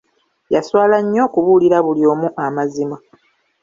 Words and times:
Yaswala 0.53 0.97
nnyo 1.01 1.21
okubuulira 1.27 1.77
buli 1.85 2.01
omu 2.11 2.27
amazima. 2.45 2.97